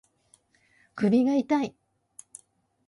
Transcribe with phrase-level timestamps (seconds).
[0.95, 1.75] 首が痛い